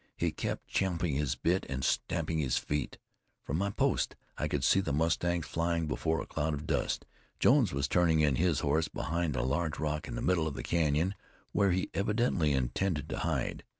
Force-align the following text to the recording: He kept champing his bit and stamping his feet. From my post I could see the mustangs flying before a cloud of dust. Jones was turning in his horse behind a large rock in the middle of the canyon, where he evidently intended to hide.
He 0.17 0.31
kept 0.31 0.67
champing 0.67 1.13
his 1.13 1.35
bit 1.35 1.63
and 1.69 1.83
stamping 1.83 2.39
his 2.39 2.57
feet. 2.57 2.97
From 3.43 3.59
my 3.59 3.69
post 3.69 4.15
I 4.35 4.47
could 4.47 4.63
see 4.63 4.79
the 4.79 4.91
mustangs 4.91 5.45
flying 5.45 5.85
before 5.85 6.19
a 6.19 6.25
cloud 6.25 6.55
of 6.55 6.65
dust. 6.65 7.05
Jones 7.39 7.71
was 7.71 7.87
turning 7.87 8.19
in 8.19 8.37
his 8.37 8.61
horse 8.61 8.87
behind 8.87 9.35
a 9.35 9.43
large 9.43 9.77
rock 9.77 10.07
in 10.07 10.15
the 10.15 10.21
middle 10.23 10.47
of 10.47 10.55
the 10.55 10.63
canyon, 10.63 11.13
where 11.51 11.69
he 11.69 11.91
evidently 11.93 12.51
intended 12.51 13.09
to 13.09 13.19
hide. 13.19 13.63